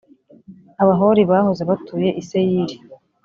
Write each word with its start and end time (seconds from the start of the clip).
Abahori 0.81 1.21
bahoze 1.31 1.61
batuye 1.69 2.09
i 2.21 2.23
Seyiri, 2.29 2.75